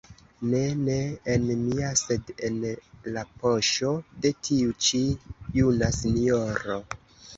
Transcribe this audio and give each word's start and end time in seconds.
Ne, 0.51 0.59
ne 0.85 0.95
en 1.33 1.43
mia, 1.57 1.91
sed 1.99 2.31
en 2.49 2.57
la 3.17 3.25
poŝo 3.43 3.93
de 4.25 4.33
tiu 4.49 4.75
ĉi 4.89 5.03
juna 5.59 5.95
sinjoro. 6.03 6.81